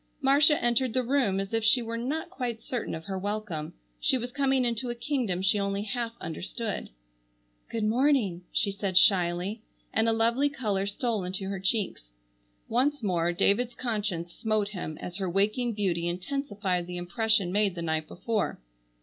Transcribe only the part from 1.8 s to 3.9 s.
not quite certain of her welcome.